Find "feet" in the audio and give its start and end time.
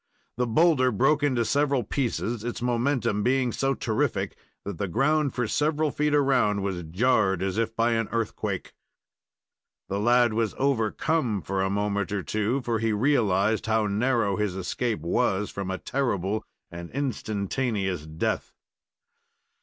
5.91-6.15